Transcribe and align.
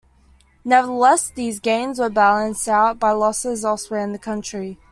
Nevertheless, 0.65 1.29
these 1.29 1.59
gains 1.59 1.99
were 1.99 2.09
balanced 2.09 2.67
out 2.67 2.97
by 2.97 3.11
losses 3.11 3.63
elsewhere 3.63 4.03
in 4.03 4.13
the 4.13 4.17
country. 4.17 4.79